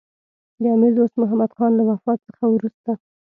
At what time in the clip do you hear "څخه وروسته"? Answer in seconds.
2.27-2.91